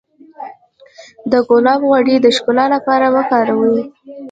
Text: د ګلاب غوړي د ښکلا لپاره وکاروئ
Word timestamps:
د 1.31 1.33
ګلاب 1.47 1.81
غوړي 1.89 2.15
د 2.21 2.27
ښکلا 2.35 2.65
لپاره 2.75 3.05
وکاروئ 3.15 3.77